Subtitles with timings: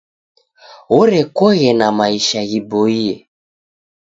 [0.99, 3.11] Orekoghe na maisha ghiboie.